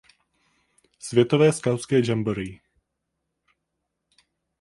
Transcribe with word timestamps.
Světové 0.99 1.53
skautské 1.53 2.01
jamboree. 2.05 2.59